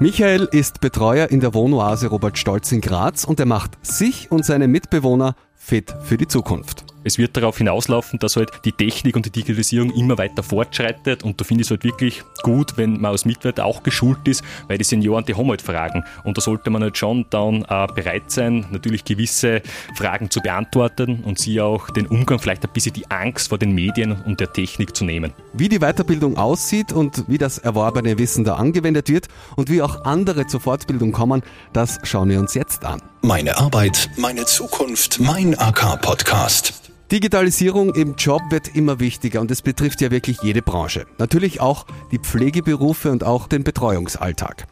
[0.00, 4.44] Michael ist Betreuer in der Wohnoase Robert Stolz in Graz und er macht sich und
[4.44, 6.91] seine Mitbewohner fit für die Zukunft.
[7.04, 11.40] Es wird darauf hinauslaufen, dass halt die Technik und die Digitalisierung immer weiter fortschreitet und
[11.40, 14.78] da finde ich es halt wirklich gut, wenn man als Mitwärter auch geschult ist, weil
[14.78, 18.30] die Senioren, die haben halt Fragen und da sollte man halt schon dann äh, bereit
[18.30, 19.62] sein, natürlich gewisse
[19.96, 23.72] Fragen zu beantworten und sie auch den Umgang, vielleicht ein bisschen die Angst vor den
[23.72, 25.32] Medien und der Technik zu nehmen.
[25.52, 30.04] Wie die Weiterbildung aussieht und wie das erworbene Wissen da angewendet wird und wie auch
[30.04, 33.00] andere zur Fortbildung kommen, das schauen wir uns jetzt an.
[33.22, 36.91] Meine Arbeit, meine Zukunft, mein AK-Podcast.
[37.12, 41.04] Digitalisierung im Job wird immer wichtiger und es betrifft ja wirklich jede Branche.
[41.18, 44.66] Natürlich auch die Pflegeberufe und auch den Betreuungsalltag.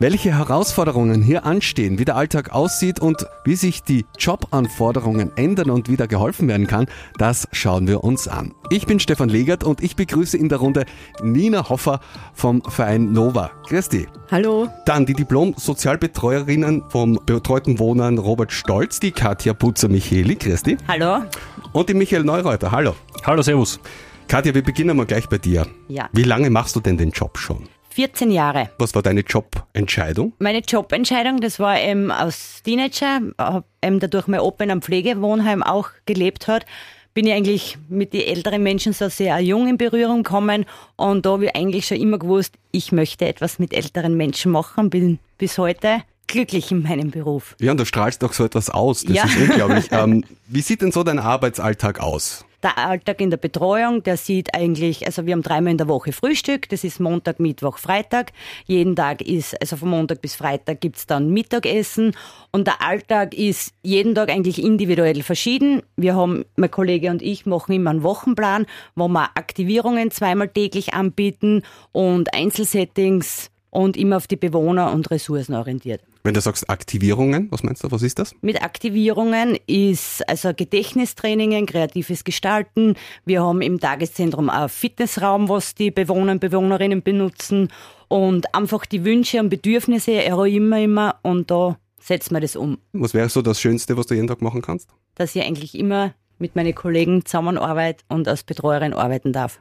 [0.00, 5.88] Welche Herausforderungen hier anstehen, wie der Alltag aussieht und wie sich die Jobanforderungen ändern und
[5.88, 8.54] wieder geholfen werden kann, das schauen wir uns an.
[8.70, 10.84] Ich bin Stefan Legert und ich begrüße in der Runde
[11.20, 11.98] Nina Hoffer
[12.32, 13.50] vom Verein Nova.
[13.68, 14.06] Christi.
[14.30, 14.68] Hallo.
[14.86, 20.36] Dann die Diplom-Sozialbetreuerinnen vom betreuten Wohnern Robert Stolz, die Katja Putzer-Micheli.
[20.36, 20.76] Christi.
[20.86, 21.24] Hallo.
[21.72, 22.70] Und die Michael Neureuter.
[22.70, 22.94] Hallo.
[23.24, 23.80] Hallo, Servus.
[24.28, 25.66] Katja, wir beginnen mal gleich bei dir.
[25.88, 26.08] Ja.
[26.12, 27.68] Wie lange machst du denn den Job schon?
[27.98, 28.70] 14 Jahre.
[28.78, 30.32] Was war deine Jobentscheidung?
[30.38, 33.18] Meine Jobentscheidung, das war eben als Teenager,
[33.82, 36.64] eben dadurch mein Opa in einem Pflegewohnheim auch gelebt hat,
[37.12, 41.30] bin ich eigentlich mit den älteren Menschen so sehr jung in Berührung gekommen und da
[41.32, 45.58] habe ich eigentlich schon immer gewusst, ich möchte etwas mit älteren Menschen machen, bin bis
[45.58, 47.56] heute glücklich in meinem Beruf.
[47.58, 49.02] Ja, und du strahlst doch so etwas aus.
[49.02, 49.24] Das Ja.
[49.24, 49.88] ist unglaublich.
[49.90, 52.44] ähm, wie sieht denn so dein Arbeitsalltag aus?
[52.62, 56.10] Der Alltag in der Betreuung, der sieht eigentlich, also wir haben dreimal in der Woche
[56.12, 58.32] Frühstück, das ist Montag, Mittwoch, Freitag.
[58.66, 62.16] Jeden Tag ist, also von Montag bis Freitag gibt's dann Mittagessen
[62.50, 65.82] und der Alltag ist jeden Tag eigentlich individuell verschieden.
[65.96, 68.66] Wir haben, mein Kollege und ich machen immer einen Wochenplan,
[68.96, 75.54] wo wir Aktivierungen zweimal täglich anbieten und Einzelsettings und immer auf die Bewohner und Ressourcen
[75.54, 76.00] orientiert.
[76.28, 78.34] Wenn du sagst Aktivierungen, was meinst du, was ist das?
[78.42, 82.96] Mit Aktivierungen ist also Gedächtnistrainingen, kreatives Gestalten.
[83.24, 87.68] Wir haben im Tageszentrum einen Fitnessraum, was die Bewohner und Bewohnerinnen benutzen
[88.08, 92.76] und einfach die Wünsche und Bedürfnisse eruieren wir immer und da setzen wir das um.
[92.92, 94.90] Was wäre so das Schönste, was du jeden Tag machen kannst?
[95.14, 99.60] Dass ich eigentlich immer mit meinen Kollegen zusammenarbeite und als Betreuerin arbeiten darf.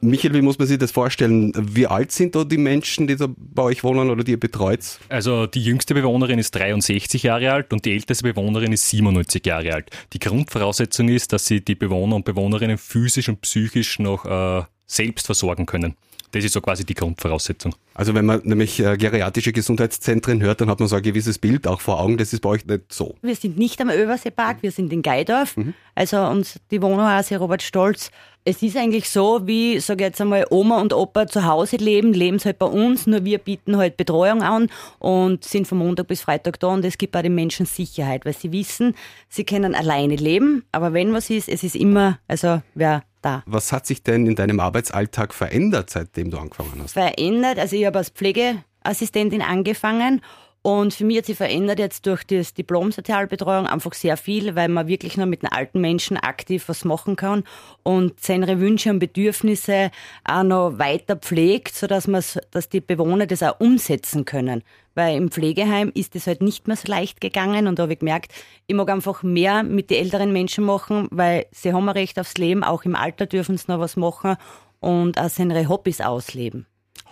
[0.00, 1.52] Michael, wie muss man sich das vorstellen?
[1.56, 4.98] Wie alt sind da die Menschen, die da bei euch wohnen oder die ihr betreut?
[5.08, 9.72] Also die jüngste Bewohnerin ist 63 Jahre alt und die älteste Bewohnerin ist 97 Jahre
[9.72, 9.90] alt.
[10.12, 15.26] Die Grundvoraussetzung ist, dass sie die Bewohner und Bewohnerinnen physisch und psychisch noch äh, selbst
[15.26, 15.96] versorgen können.
[16.34, 17.76] Das ist so quasi die Grundvoraussetzung.
[17.94, 21.68] Also wenn man nämlich äh, geriatrische Gesundheitszentren hört, dann hat man so ein gewisses Bild
[21.68, 22.16] auch vor Augen.
[22.16, 23.14] Das ist bei euch nicht so.
[23.22, 25.54] Wir sind nicht am Överseepark, wir sind in Geidorf.
[25.94, 28.10] Also uns die Wohnoase Robert Stolz.
[28.44, 32.12] Es ist eigentlich so, wie, sag ich jetzt einmal, Oma und Opa zu Hause leben,
[32.12, 34.68] leben sie halt bei uns, nur wir bieten halt Betreuung an
[34.98, 38.34] und sind von Montag bis Freitag da und es gibt auch den Menschen Sicherheit, weil
[38.34, 38.96] sie wissen,
[39.28, 43.42] sie können alleine leben, aber wenn was ist, es ist immer, also wer da.
[43.46, 46.92] Was hat sich denn in deinem Arbeitsalltag verändert, seitdem du angefangen hast?
[46.92, 47.58] verändert.
[47.58, 50.20] Also ich habe als Pflegeassistentin angefangen
[50.66, 54.70] und für mich hat sich verändert jetzt durch das Diplom Sozialbetreuung einfach sehr viel, weil
[54.70, 57.44] man wirklich nur mit den alten Menschen aktiv was machen kann
[57.82, 59.90] und seine Wünsche und Bedürfnisse
[60.24, 64.62] auch noch weiter pflegt, sodass man dass die Bewohner das auch umsetzen können.
[64.94, 67.98] Weil im Pflegeheim ist es halt nicht mehr so leicht gegangen und da habe ich
[67.98, 68.32] gemerkt,
[68.66, 72.38] ich mag einfach mehr mit den älteren Menschen machen, weil sie haben ein Recht aufs
[72.38, 74.36] Leben, auch im Alter dürfen sie noch was machen
[74.80, 76.64] und auch seine Hobbys ausleben.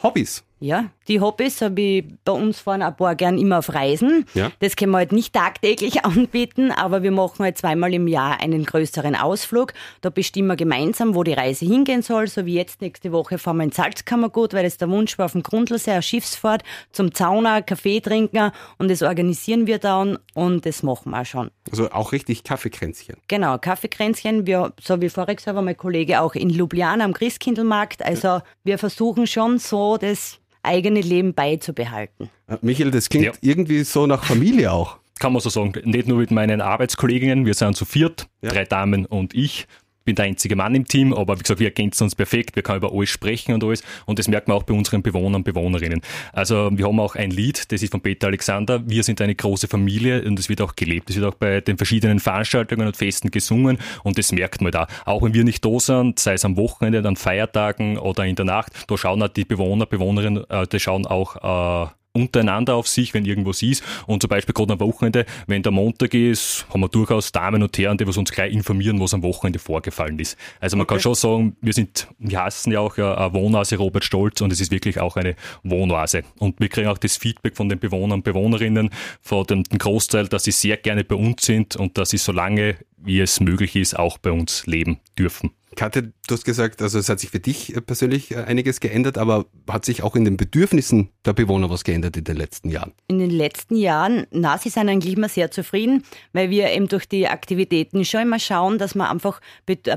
[0.02, 0.42] Hobbys.
[0.62, 4.26] Ja, die Hobbys habe ich bei uns fahren ein paar gern immer auf Reisen.
[4.34, 4.52] Ja.
[4.60, 8.64] Das können wir halt nicht tagtäglich anbieten, aber wir machen halt zweimal im Jahr einen
[8.64, 9.72] größeren Ausflug.
[10.02, 12.28] Da bestimmen wir gemeinsam, wo die Reise hingehen soll.
[12.28, 15.32] So wie jetzt nächste Woche fahren wir in Salzkammergut, weil das der Wunsch war auf
[15.32, 16.62] dem Grundlsee, eine Schiffsfahrt
[16.92, 21.50] zum Zauner, Kaffee trinken und das organisieren wir dann und das machen wir auch schon.
[21.72, 23.16] Also auch richtig Kaffeekränzchen.
[23.26, 24.46] Genau, Kaffeekränzchen.
[24.46, 28.04] Wir, so wie voriges Jahr war mein Kollege auch in Ljubljana am Christkindlmarkt.
[28.04, 32.30] Also wir versuchen schon so das eigene Leben beizubehalten.
[32.48, 33.32] Äh, Michael, das klingt Ja.
[33.40, 34.98] irgendwie so nach Familie auch.
[35.18, 35.72] Kann man so sagen.
[35.84, 38.50] Nicht nur mit meinen Arbeitskolleginnen, wir sind zu viert, Ja.
[38.50, 39.66] drei Damen und ich.
[40.04, 42.78] Bin der einzige Mann im Team, aber wie gesagt, wir ergänzen uns perfekt, wir können
[42.78, 46.00] über alles sprechen und alles und das merkt man auch bei unseren Bewohnern und Bewohnerinnen.
[46.32, 49.68] Also wir haben auch ein Lied, das ist von Peter Alexander, wir sind eine große
[49.68, 53.30] Familie und das wird auch gelebt, das wird auch bei den verschiedenen Veranstaltungen und Festen
[53.30, 54.86] gesungen und das merkt man da.
[55.04, 58.44] Auch wenn wir nicht da sind, sei es am Wochenende, an Feiertagen oder in der
[58.44, 63.14] Nacht, da schauen auch die Bewohner, Bewohnerinnen, äh, die schauen auch äh, untereinander auf sich,
[63.14, 63.82] wenn irgendwas ist.
[64.06, 67.76] Und zum Beispiel gerade am Wochenende, wenn der Montag ist, haben wir durchaus Damen und
[67.78, 70.36] Herren, die was uns gleich informieren, was am Wochenende vorgefallen ist.
[70.60, 70.94] Also man okay.
[70.94, 74.60] kann schon sagen, wir sind, wir hassen ja auch eine Wohnoase Robert Stolz und es
[74.60, 76.22] ist wirklich auch eine Wohnoase.
[76.38, 80.44] Und wir kriegen auch das Feedback von den Bewohnern und Bewohnerinnen, von dem Großteil, dass
[80.44, 83.98] sie sehr gerne bei uns sind und dass sie so lange wie es möglich ist,
[83.98, 85.50] auch bei uns leben dürfen.
[85.76, 89.46] Katja, du hast gesagt, also es hat sich für dich persönlich äh, einiges geändert, aber
[89.68, 92.92] hat sich auch in den Bedürfnissen der Bewohner was geändert in den letzten Jahren?
[93.08, 97.08] In den letzten Jahren, na, sie sind eigentlich immer sehr zufrieden, weil wir eben durch
[97.08, 99.40] die Aktivitäten schon immer schauen, dass wir einfach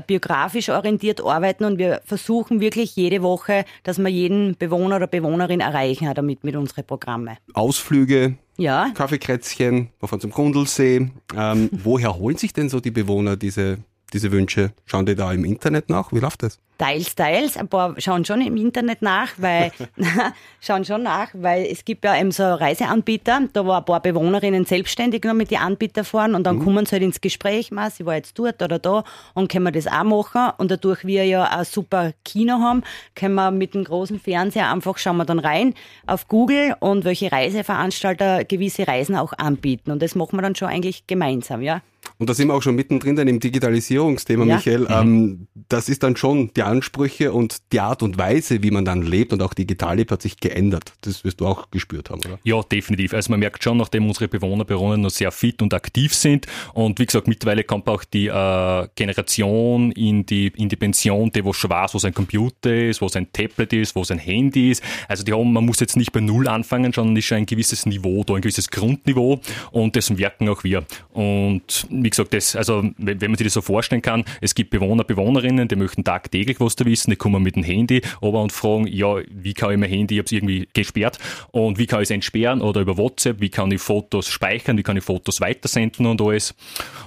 [0.06, 5.60] biografisch orientiert arbeiten und wir versuchen wirklich jede Woche, dass wir jeden Bewohner oder Bewohnerin
[5.60, 7.36] erreichen damit mit unseren Programmen.
[7.52, 8.90] Ausflüge, ja.
[8.94, 11.10] Kaffeekränzchen, wir fahren zum Grundlsee.
[11.36, 13.78] Ähm, woher holen sich denn so die Bewohner diese
[14.16, 14.72] diese Wünsche?
[14.86, 16.10] Schauen die da im Internet nach?
[16.10, 16.58] Wie läuft das?
[16.78, 17.56] Teils, teils.
[17.56, 19.72] Ein paar schauen schon im Internet nach, weil,
[20.60, 24.64] schauen schon nach, weil es gibt ja eben so Reiseanbieter, da wo ein paar Bewohnerinnen
[24.64, 26.64] selbstständig nur mit den Anbietern fahren und dann mhm.
[26.64, 29.72] kommen sie halt ins Gespräch, mal, sie war jetzt dort oder da und können wir
[29.72, 32.82] das auch machen und dadurch wir ja ein super Kino haben,
[33.14, 35.74] können wir mit dem großen Fernseher einfach schauen wir dann rein
[36.06, 40.68] auf Google und welche Reiseveranstalter gewisse Reisen auch anbieten und das machen wir dann schon
[40.68, 41.80] eigentlich gemeinsam, ja.
[42.18, 44.56] Und da sind wir auch schon mittendrin dann im Digitalisierungsthema, ja.
[44.56, 44.80] Michael.
[44.80, 44.86] Mhm.
[44.90, 49.02] Ähm, das ist dann schon die Ansprüche und die Art und Weise, wie man dann
[49.02, 50.92] lebt und auch digital lebt, hat sich geändert.
[51.02, 52.38] Das wirst du auch gespürt haben, oder?
[52.44, 53.14] Ja, definitiv.
[53.14, 56.98] Also man merkt schon, nachdem unsere Bewohner, Bewohner noch sehr fit und aktiv sind und
[56.98, 61.52] wie gesagt, mittlerweile kommt auch die äh, Generation in die, in die Pension, die wo
[61.52, 64.82] schon weiß, wo sein Computer ist, wo sein Tablet ist, wo sein Handy ist.
[65.08, 67.86] Also die haben, man muss jetzt nicht bei Null anfangen, sondern ist schon ein gewisses
[67.86, 69.40] Niveau da, ein gewisses Grundniveau
[69.70, 70.84] und das merken auch wir.
[71.12, 75.04] Und wie gesagt, das, also wenn man sich das so vorstellen kann, es gibt Bewohner,
[75.04, 78.86] Bewohnerinnen, die möchten tagtäglich was da wissen, die kommen mit dem Handy aber und fragen,
[78.86, 81.18] ja, wie kann ich mein Handy, ich habe es irgendwie gesperrt
[81.52, 84.82] und wie kann ich es entsperren oder über WhatsApp, wie kann ich Fotos speichern, wie
[84.82, 86.54] kann ich Fotos weitersenden und alles.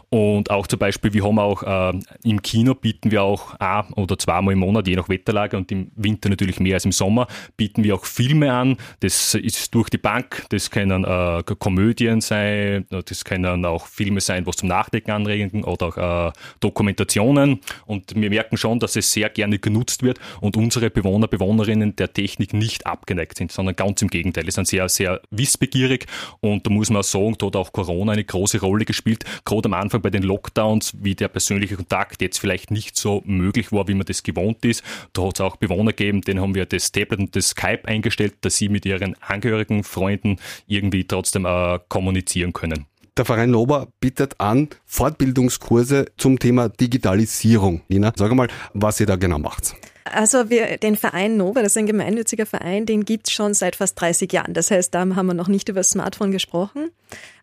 [0.10, 4.18] Und auch zum Beispiel, wir haben auch äh, im Kino bieten wir auch ein oder
[4.18, 7.84] zweimal im Monat, je nach Wetterlage und im Winter natürlich mehr als im Sommer, bieten
[7.84, 8.78] wir auch Filme an.
[9.02, 14.45] Das ist durch die Bank, das können äh, Komödien sein, das können auch Filme sein,
[14.45, 17.60] was zum Nachdenken anregen oder auch äh, Dokumentationen.
[17.86, 22.12] Und wir merken schon, dass es sehr gerne genutzt wird und unsere Bewohner, Bewohnerinnen der
[22.12, 24.44] Technik nicht abgeneigt sind, sondern ganz im Gegenteil.
[24.46, 26.08] Sie sind sehr, sehr wissbegierig
[26.42, 29.68] und da muss man auch sagen, da hat auch Corona eine große Rolle gespielt, gerade
[29.68, 33.88] am Anfang bei den Lockdowns, wie der persönliche Kontakt jetzt vielleicht nicht so möglich war,
[33.88, 34.84] wie man das gewohnt ist.
[35.14, 38.36] Da hat es auch Bewohner gegeben, denen haben wir das Tablet und das Skype eingestellt,
[38.42, 40.38] dass sie mit ihren Angehörigen, Freunden
[40.68, 42.86] irgendwie trotzdem äh, kommunizieren können.
[43.19, 47.81] Der Verein Lober bietet an Fortbildungskurse zum Thema Digitalisierung.
[47.89, 49.75] Nina, sag mal, was ihr da genau macht.
[50.06, 54.00] Also wir, den Verein Nova, das ist ein gemeinnütziger Verein, den gibt's schon seit fast
[54.00, 54.54] 30 Jahren.
[54.54, 56.92] Das heißt, da haben wir noch nicht über das Smartphone gesprochen.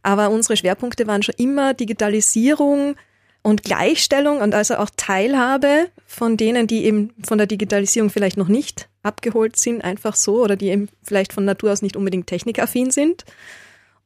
[0.03, 2.97] Aber unsere Schwerpunkte waren schon immer Digitalisierung
[3.43, 8.49] und Gleichstellung und also auch Teilhabe von denen, die eben von der Digitalisierung vielleicht noch
[8.49, 12.91] nicht abgeholt sind, einfach so, oder die eben vielleicht von Natur aus nicht unbedingt technikaffin
[12.91, 13.27] sind.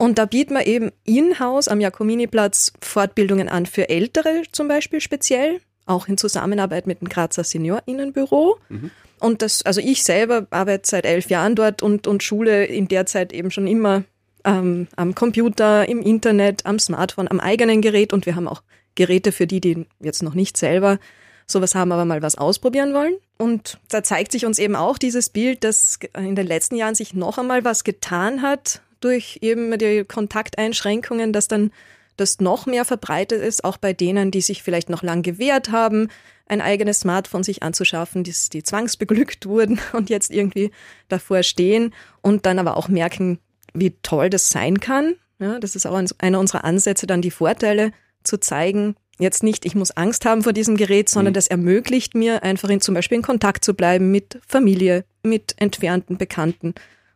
[0.01, 5.61] Und da bieten wir eben in-house am Jakomini-Platz Fortbildungen an für Ältere zum Beispiel speziell,
[5.85, 8.57] auch in Zusammenarbeit mit dem Grazer Seniorinnenbüro.
[8.71, 8.91] Mhm.
[9.19, 13.05] Und das, also ich selber arbeite seit elf Jahren dort und, und schule in der
[13.05, 14.05] Zeit eben schon immer
[14.47, 18.63] ähm, am Computer, im Internet, am Smartphone, am eigenen Gerät und wir haben auch
[18.95, 20.99] Geräte für die, die jetzt noch nicht selber
[21.47, 23.19] sowas haben, aber mal was ausprobieren wollen.
[23.37, 27.13] Und da zeigt sich uns eben auch dieses Bild, dass in den letzten Jahren sich
[27.13, 31.71] noch einmal was getan hat durch eben die Kontakteinschränkungen, dass dann
[32.17, 36.09] das noch mehr verbreitet ist, auch bei denen, die sich vielleicht noch lang gewehrt haben,
[36.47, 40.71] ein eigenes Smartphone sich anzuschaffen, die, die zwangsbeglückt wurden und jetzt irgendwie
[41.09, 43.39] davor stehen und dann aber auch merken,
[43.73, 45.15] wie toll das sein kann.
[45.39, 47.93] Ja, das ist auch einer unserer Ansätze, dann die Vorteile
[48.25, 48.97] zu zeigen.
[49.19, 51.35] Jetzt nicht, ich muss Angst haben vor diesem Gerät, sondern mhm.
[51.35, 56.19] das ermöglicht mir einfach in, zum Beispiel in Kontakt zu bleiben mit Familie, mit entfernten
[56.19, 56.75] Bekannten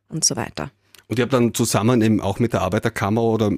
[0.08, 0.70] und so weiter.
[1.08, 3.50] Und ich habe dann zusammen eben auch mit der Arbeiterkammer oder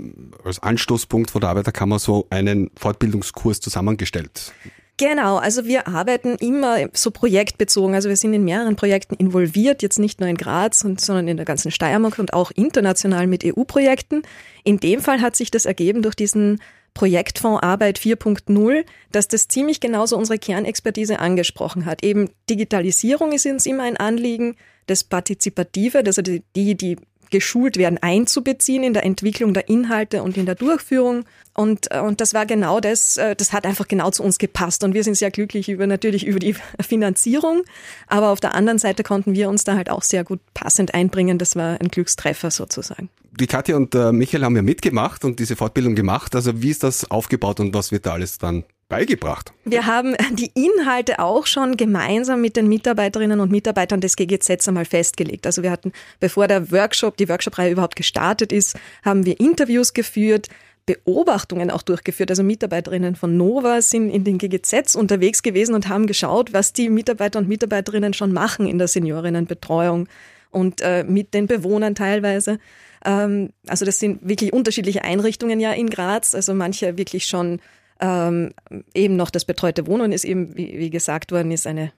[0.44, 4.52] als Anstoßpunkt von der Arbeiterkammer so einen Fortbildungskurs zusammengestellt.
[4.98, 7.94] Genau, also wir arbeiten immer so projektbezogen.
[7.94, 11.44] Also wir sind in mehreren Projekten involviert, jetzt nicht nur in Graz, sondern in der
[11.44, 14.22] ganzen Steiermark und auch international mit EU-Projekten.
[14.64, 16.60] In dem Fall hat sich das ergeben durch diesen
[16.94, 22.02] Projektfonds Arbeit 4.0, dass das ziemlich genauso unsere Kernexpertise angesprochen hat.
[22.02, 26.42] Eben Digitalisierung ist uns immer ein Anliegen, das Partizipative, also die,
[26.74, 26.96] die
[27.30, 31.24] geschult werden, einzubeziehen in der Entwicklung der Inhalte und in der Durchführung.
[31.54, 34.84] Und, äh, und das war genau das, äh, das hat einfach genau zu uns gepasst.
[34.84, 37.62] Und wir sind sehr glücklich über, natürlich über die Finanzierung.
[38.06, 41.38] Aber auf der anderen Seite konnten wir uns da halt auch sehr gut passend einbringen.
[41.38, 43.08] Das war ein Glückstreffer sozusagen.
[43.38, 46.34] Die Katja und äh, Michael haben ja mitgemacht und diese Fortbildung gemacht.
[46.34, 49.52] Also wie ist das aufgebaut und was wird da alles dann beigebracht?
[49.64, 54.86] Wir haben die Inhalte auch schon gemeinsam mit den Mitarbeiterinnen und Mitarbeitern des GGZ einmal
[54.86, 55.44] festgelegt.
[55.44, 60.48] Also wir hatten, bevor der Workshop, die Workshop-Reihe überhaupt gestartet ist, haben wir Interviews geführt,
[60.86, 62.30] Beobachtungen auch durchgeführt.
[62.30, 66.88] Also Mitarbeiterinnen von Nova sind in den GGZs unterwegs gewesen und haben geschaut, was die
[66.88, 70.08] Mitarbeiter und Mitarbeiterinnen schon machen in der Seniorinnenbetreuung
[70.50, 72.58] und äh, mit den Bewohnern teilweise.
[73.06, 76.34] Ähm, also das sind wirklich unterschiedliche Einrichtungen ja in Graz.
[76.34, 77.60] Also manche wirklich schon
[78.00, 78.52] ähm,
[78.94, 81.92] eben noch das betreute Wohnen ist eben, wie, wie gesagt worden ist, eine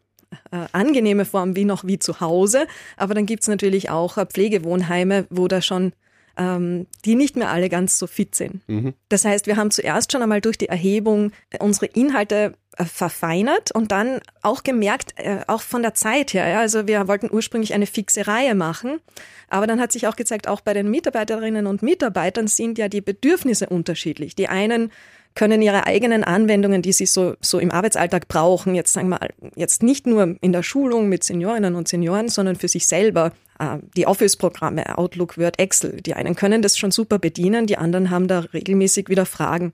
[0.53, 2.67] äh, angenehme Form wie noch wie zu Hause.
[2.97, 5.93] Aber dann gibt's natürlich auch äh, Pflegewohnheime, wo da schon
[6.38, 8.66] ähm, die nicht mehr alle ganz so fit sind.
[8.68, 8.95] Mhm.
[9.09, 13.90] Das heißt, wir haben zuerst schon einmal durch die Erhebung unsere Inhalte äh, verfeinert und
[13.90, 17.87] dann auch gemerkt, äh, auch von der Zeit her, ja, also wir wollten ursprünglich eine
[17.87, 19.00] fixe Reihe machen,
[19.49, 23.00] aber dann hat sich auch gezeigt, auch bei den Mitarbeiterinnen und Mitarbeitern sind ja die
[23.00, 24.37] Bedürfnisse unterschiedlich.
[24.37, 24.92] Die einen
[25.38, 29.21] können ihre eigenen Anwendungen, die sie so, so im Arbeitsalltag brauchen, jetzt sagen wir
[29.54, 33.30] jetzt nicht nur in der Schulung mit Seniorinnen und Senioren, sondern für sich selber,
[33.61, 38.11] äh, die Office-Programme, Outlook, Word, Excel, die einen können das schon super bedienen, die anderen
[38.11, 39.73] haben da regelmäßig wieder Fragen.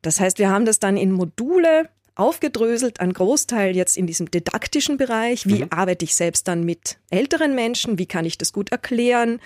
[0.00, 4.96] Das heißt, wir haben das dann in Module aufgedröselt, ein Großteil jetzt in diesem didaktischen
[4.96, 5.46] Bereich.
[5.46, 5.68] Wie mhm.
[5.68, 7.98] arbeite ich selbst dann mit älteren Menschen?
[7.98, 9.38] Wie kann ich das gut erklären?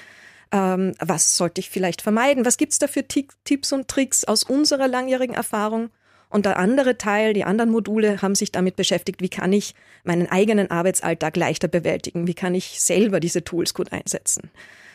[0.52, 2.44] Ähm, was sollte ich vielleicht vermeiden?
[2.44, 5.90] Was gibt's da für Tipps und Tricks aus unserer langjährigen Erfahrung?
[6.28, 10.30] Und der andere Teil, die anderen Module haben sich damit beschäftigt, wie kann ich meinen
[10.30, 12.26] eigenen Arbeitsalltag leichter bewältigen?
[12.26, 14.50] Wie kann ich selber diese Tools gut einsetzen?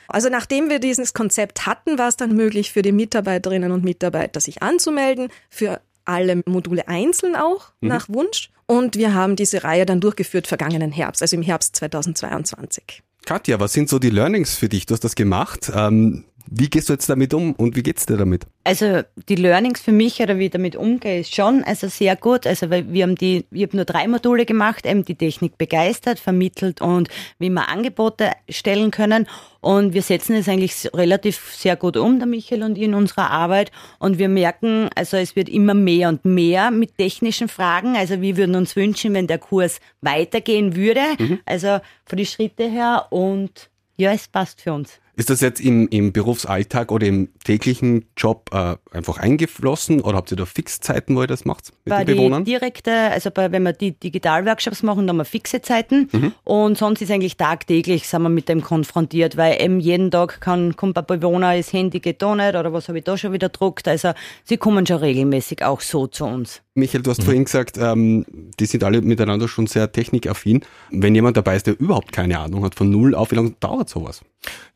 [0.07, 4.39] Also nachdem wir dieses Konzept hatten, war es dann möglich für die Mitarbeiterinnen und Mitarbeiter,
[4.39, 7.89] sich anzumelden, für alle Module einzeln auch mhm.
[7.89, 8.49] nach Wunsch.
[8.65, 13.03] Und wir haben diese Reihe dann durchgeführt vergangenen Herbst, also im Herbst 2022.
[13.27, 14.85] Katja, was sind so die Learnings für dich?
[14.85, 15.69] Du hast das gemacht.
[15.75, 18.45] Ähm, wie gehst du jetzt damit um und wie geht's dir damit?
[18.63, 22.47] Also die Learnings für mich oder wie ich damit umgehe, ist schon also sehr gut.
[22.47, 26.19] Also weil wir haben die, ich habe nur drei Module gemacht, eben die Technik begeistert,
[26.19, 29.27] vermittelt und wie wir Angebote stellen können.
[29.61, 33.31] Und wir setzen es eigentlich relativ sehr gut um, der Michael und ich, in unserer
[33.31, 33.71] Arbeit.
[33.99, 37.97] Und wir merken, also es wird immer mehr und mehr mit technischen Fragen.
[37.97, 41.01] Also wir würden uns wünschen, wenn der Kurs weitergehen würde.
[41.19, 41.39] Mhm.
[41.45, 43.07] Also von die Schritte her.
[43.09, 44.99] Und ja, es passt für uns.
[45.17, 50.29] Ist das jetzt im, im Berufsalltag oder im täglichen Job äh, einfach eingeflossen oder habt
[50.29, 52.45] ihr da Fixzeiten, wo ihr das macht mit bei den Bewohnern?
[52.45, 56.33] Direkte, also bei, wenn wir die Digitalworkshops machen, dann haben wir fixe Zeiten mhm.
[56.43, 60.75] und sonst ist eigentlich tagtäglich sind wir mit dem konfrontiert, weil eben jeden Tag kann,
[60.75, 63.49] kommt ein Bewohner, das Handy geht da nicht oder was habe ich da schon wieder
[63.49, 63.87] druckt.
[63.87, 64.11] Also
[64.43, 66.61] sie kommen schon regelmäßig auch so zu uns.
[66.75, 67.23] Michael, du hast mhm.
[67.23, 68.23] vorhin gesagt, ähm,
[68.59, 70.61] die sind alle miteinander schon sehr technikaffin.
[70.91, 73.89] Wenn jemand dabei ist, der überhaupt keine Ahnung hat, von null auf, wie lange dauert
[73.89, 74.21] sowas?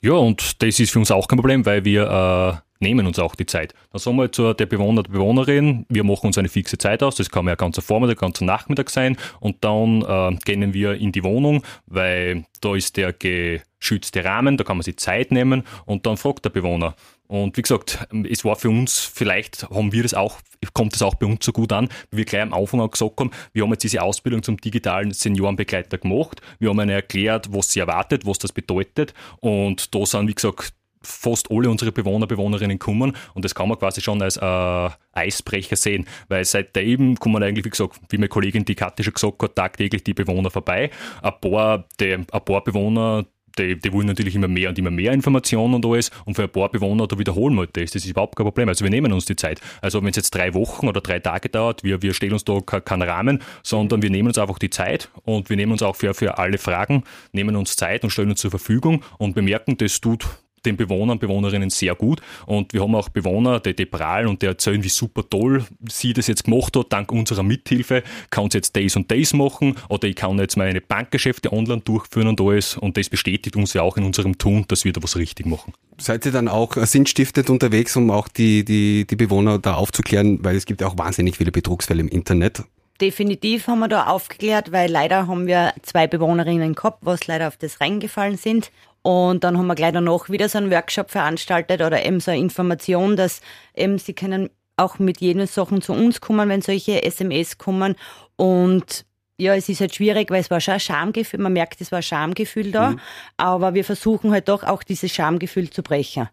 [0.02, 3.36] Ja, und das ist für uns auch kein Problem, weil wir äh, nehmen uns auch
[3.36, 3.74] die Zeit.
[3.92, 7.16] Dann sagen wir zu der Bewohner, der Bewohnerin, wir machen uns eine fixe Zeit aus,
[7.16, 11.24] das kann ja ganzer Vormittag, ganzer Nachmittag sein und dann äh, gehen wir in die
[11.24, 16.18] Wohnung, weil da ist der geschützte Rahmen, da kann man sich Zeit nehmen und dann
[16.18, 16.96] fragt der Bewohner.
[17.28, 18.00] Und wie gesagt,
[18.30, 20.40] es war für uns, vielleicht haben wir das auch,
[20.74, 23.20] kommt das auch bei uns so gut an, wie wir gleich am Anfang auch gesagt
[23.20, 26.42] haben, wir haben jetzt diese Ausbildung zum digitalen Seniorenbegleiter gemacht.
[26.60, 29.14] Wir haben ihnen erklärt, was sie erwartet, was das bedeutet.
[29.40, 33.80] Und da sind, wie gesagt, fast alle unsere Bewohner, Bewohnerinnen kommen und das kann man
[33.80, 38.66] quasi schon als äh, Eisbrecher sehen, weil seitdem kommen eigentlich, wie gesagt, wie meine Kollegin
[38.66, 40.92] die Kathi schon gesagt hat, tagtäglich die Bewohner vorbei.
[41.22, 43.26] Ein paar, die, ein paar Bewohner,
[43.58, 46.50] die, die wollen natürlich immer mehr und immer mehr Informationen und alles und für ein
[46.50, 47.92] paar Bewohner, da wiederholen wir das.
[47.92, 48.70] Das ist überhaupt kein Problem.
[48.70, 49.62] Also wir nehmen uns die Zeit.
[49.82, 52.60] Also wenn es jetzt drei Wochen oder drei Tage dauert, wir, wir stellen uns da
[52.62, 56.14] keinen Rahmen, sondern wir nehmen uns einfach die Zeit und wir nehmen uns auch für,
[56.14, 60.28] für alle Fragen, nehmen uns Zeit und stellen uns zur Verfügung und bemerken, das tut
[60.66, 62.22] den Bewohnern, Bewohnerinnen sehr gut.
[62.46, 66.28] Und wir haben auch Bewohner, die, prahlen und die erzählen, wie super toll sie das
[66.28, 66.92] jetzt gemacht hat.
[66.92, 70.82] Dank unserer Mithilfe kann sie jetzt das und das machen oder ich kann jetzt meine
[70.82, 72.78] Bankgeschäfte online durchführen und alles.
[72.78, 75.74] Und das bestätigt uns ja auch in unserem Tun, dass wir da was richtig machen.
[75.98, 80.56] Seid ihr dann auch sinnstiftend unterwegs, um auch die, die, die Bewohner da aufzuklären, weil
[80.56, 82.64] es gibt ja auch wahnsinnig viele Betrugsfälle im Internet.
[83.02, 87.58] Definitiv haben wir da aufgeklärt, weil leider haben wir zwei Bewohnerinnen gehabt, was leider auf
[87.58, 88.72] das reingefallen sind.
[89.02, 92.40] Und dann haben wir gleich danach wieder so einen Workshop veranstaltet oder eben so eine
[92.40, 93.42] Information, dass
[93.76, 97.96] eben sie können auch mit jenen Sachen zu uns kommen, wenn solche SMS kommen.
[98.36, 99.06] Und
[99.38, 102.00] ja, es ist halt schwierig, weil es war schon ein Schamgefühl, man merkt, es war
[102.00, 103.00] ein Schamgefühl da, mhm.
[103.38, 106.30] aber wir versuchen halt doch auch dieses Schamgefühl zu brechen.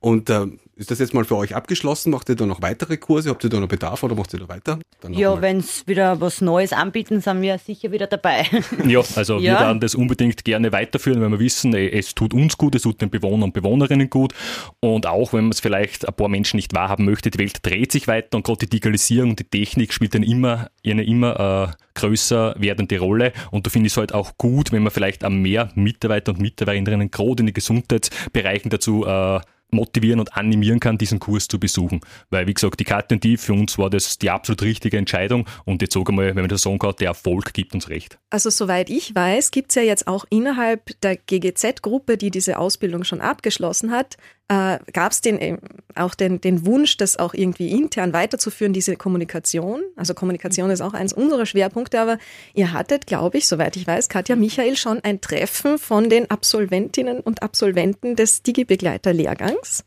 [0.00, 2.10] Und äh, ist das jetzt mal für euch abgeschlossen?
[2.10, 3.30] Macht ihr da noch weitere Kurse?
[3.30, 4.78] Habt ihr da noch Bedarf oder macht ihr da weiter?
[5.08, 8.46] ja, wenn es wieder was Neues anbieten, sind wir sicher wieder dabei.
[8.86, 9.54] Ja, also ja.
[9.54, 13.00] wir werden das unbedingt gerne weiterführen, wenn wir wissen, es tut uns gut, es tut
[13.00, 14.34] den Bewohnern und Bewohnerinnen gut.
[14.80, 17.90] Und auch wenn man es vielleicht ein paar Menschen nicht wahrhaben möchte, die Welt dreht
[17.90, 21.84] sich weiter und gerade die Digitalisierung und die Technik spielt dann immer eine immer äh,
[21.94, 23.32] größer werdende Rolle.
[23.50, 26.40] Und da finde ich es halt auch gut, wenn man vielleicht am mehr Mitarbeiter und
[26.40, 32.00] Mitarbeiterinnen gerade in den Gesundheitsbereichen dazu äh, motivieren und animieren kann, diesen Kurs zu besuchen.
[32.30, 32.84] Weil, wie gesagt, die
[33.20, 36.48] die, für uns war das die absolut richtige Entscheidung und jetzt sage mal, wenn man
[36.48, 38.18] das sagen kann, der Erfolg gibt uns recht.
[38.30, 43.04] Also soweit ich weiß, gibt es ja jetzt auch innerhalb der GGZ-Gruppe, die diese Ausbildung
[43.04, 44.16] schon abgeschlossen hat,
[44.48, 45.58] äh, gab es den, äh,
[45.94, 49.82] auch den, den Wunsch, das auch irgendwie intern weiterzuführen, diese Kommunikation.
[49.96, 52.18] Also Kommunikation ist auch eins unserer Schwerpunkte, aber
[52.54, 57.20] ihr hattet, glaube ich, soweit ich weiß, Katja Michael, schon ein Treffen von den Absolventinnen
[57.20, 59.84] und Absolventen des Digi-Begleiter-Lehrgangs.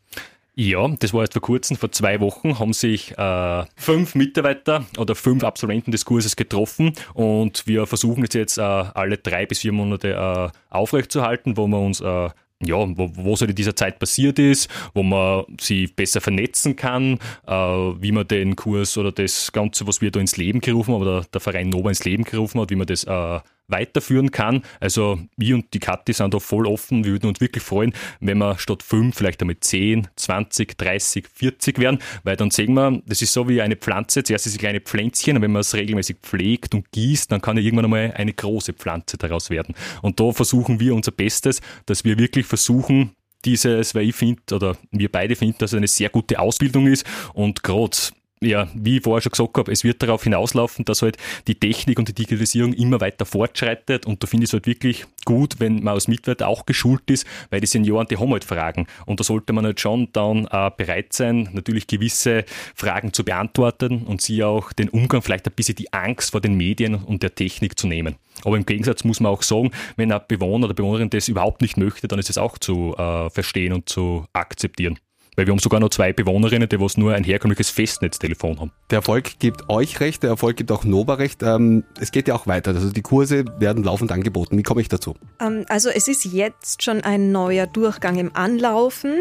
[0.56, 5.16] Ja, das war jetzt vor kurzem, vor zwei Wochen, haben sich äh, fünf Mitarbeiter oder
[5.16, 9.72] fünf Absolventen des Kurses getroffen und wir versuchen es jetzt äh, alle drei bis vier
[9.72, 12.30] Monate äh, aufrechtzuerhalten, wo wir uns äh,
[12.66, 17.20] ja, wo, wo so in dieser Zeit passiert ist, wo man sie besser vernetzen kann,
[17.48, 21.02] äh, wie man den Kurs oder das Ganze, was wir da ins Leben gerufen haben,
[21.02, 23.40] oder der Verein Nova ins Leben gerufen hat, wie man das äh,
[23.70, 24.64] weiterführen kann.
[24.80, 27.04] Also wir und die Kathi sind da voll offen.
[27.04, 31.80] Wir würden uns wirklich freuen, wenn wir statt fünf vielleicht einmal 10, 20, 30, 40
[31.80, 34.24] werden, weil dann sehen wir, das ist so wie eine Pflanze.
[34.24, 37.58] Zuerst ist es kleine Pflänzchen und wenn man es regelmäßig pflegt und gießt, dann kann
[37.58, 39.76] ja irgendwann einmal eine große Pflanze daraus werden.
[40.02, 44.78] Und da versuchen wir unser Bestes, dass wir wirklich versuchen, dieses, weil ich finde, oder
[44.92, 47.96] wir beide finden, dass es eine sehr gute Ausbildung ist und gerade
[48.42, 51.18] ja, wie ich vorher schon gesagt habe, es wird darauf hinauslaufen, dass halt
[51.48, 55.06] die Technik und die Digitalisierung immer weiter fortschreitet und da finde ich es halt wirklich
[55.26, 58.88] gut, wenn man als Mitarbeiter auch geschult ist, weil die Senioren, die haben halt Fragen
[59.06, 64.04] und da sollte man halt schon dann äh, bereit sein, natürlich gewisse Fragen zu beantworten
[64.04, 67.36] und sie auch den Umgang, vielleicht ein bisschen die Angst vor den Medien und der
[67.36, 68.16] Technik zu nehmen.
[68.46, 71.76] Aber im Gegensatz muss man auch sagen, wenn ein Bewohner oder Bewohnerin das überhaupt nicht
[71.76, 74.98] möchte, dann ist es auch zu äh, verstehen und zu akzeptieren.
[75.36, 78.72] Weil wir haben sogar noch zwei Bewohnerinnen, die was nur ein herkömmliches Festnetztelefon haben.
[78.90, 81.44] Der Erfolg gibt euch recht, der Erfolg gibt auch Nova recht.
[81.44, 82.72] Ähm, es geht ja auch weiter.
[82.72, 84.58] Also die Kurse werden laufend angeboten.
[84.58, 85.16] Wie komme ich dazu?
[85.40, 89.14] Ähm, also es ist jetzt schon ein neuer Durchgang im Anlaufen.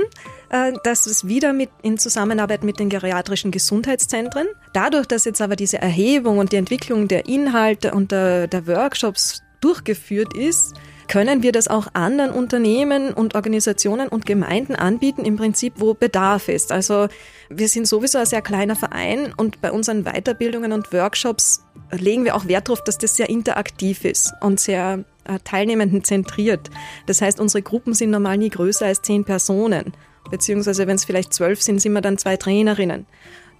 [0.50, 4.46] Äh, das ist wieder mit, in Zusammenarbeit mit den geriatrischen Gesundheitszentren.
[4.72, 9.42] Dadurch, dass jetzt aber diese Erhebung und die Entwicklung der Inhalte und der, der Workshops
[9.60, 10.74] durchgeführt ist,
[11.08, 16.48] können wir das auch anderen Unternehmen und Organisationen und Gemeinden anbieten, im Prinzip, wo Bedarf
[16.48, 16.70] ist.
[16.70, 17.08] Also
[17.48, 22.36] wir sind sowieso ein sehr kleiner Verein und bei unseren Weiterbildungen und Workshops legen wir
[22.36, 26.68] auch Wert darauf, dass das sehr interaktiv ist und sehr äh, Teilnehmenden zentriert.
[27.06, 29.94] Das heißt, unsere Gruppen sind normal nie größer als zehn Personen.
[30.30, 33.06] Beziehungsweise wenn es vielleicht zwölf sind, sind wir dann zwei Trainerinnen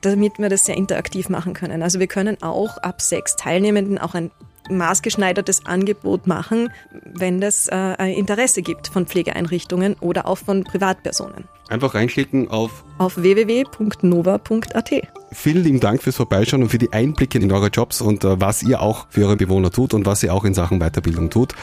[0.00, 1.82] damit wir das sehr interaktiv machen können.
[1.82, 4.30] Also wir können auch ab sechs Teilnehmenden auch ein
[4.70, 6.70] maßgeschneidertes Angebot machen,
[7.04, 11.44] wenn das äh, Interesse gibt von Pflegeeinrichtungen oder auch von Privatpersonen.
[11.68, 14.90] Einfach reinklicken auf auf www.nova.at.
[15.32, 18.62] Vielen lieben Dank fürs Vorbeischauen und für die Einblicke in eure Jobs und äh, was
[18.62, 21.54] ihr auch für eure Bewohner tut und was ihr auch in Sachen Weiterbildung tut.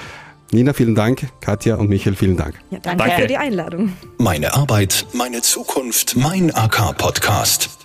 [0.52, 1.28] Nina, vielen Dank.
[1.42, 2.56] Katja und Michael, vielen Dank.
[2.70, 3.94] Ja, danke, danke für die Einladung.
[4.18, 7.85] Meine Arbeit, meine Zukunft, mein AK-Podcast.